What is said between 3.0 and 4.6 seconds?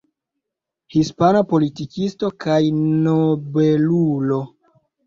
nobelulo.